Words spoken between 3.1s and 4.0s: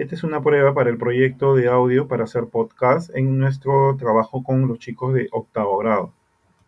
en nuestro